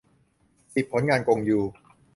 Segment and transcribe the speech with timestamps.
[0.73, 1.59] สิบ ผลงานกงยู